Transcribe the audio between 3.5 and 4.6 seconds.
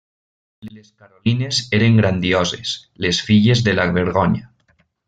de la vergonya.